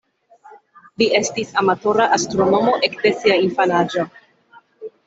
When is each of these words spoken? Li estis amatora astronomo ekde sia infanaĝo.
Li 1.01 1.09
estis 1.19 1.53
amatora 1.63 2.09
astronomo 2.17 2.75
ekde 2.89 3.13
sia 3.21 3.39
infanaĝo. 3.47 4.11